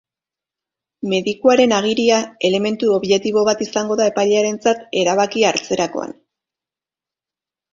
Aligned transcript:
Medikuaren 1.11 1.75
agiria 1.79 2.17
elementu 2.49 2.89
objektibo 2.95 3.43
bat 3.49 3.61
izango 3.67 3.99
da 4.01 4.09
epailearentzat 4.13 4.83
erabakia 5.03 5.53
hartzerakoan. 5.55 6.17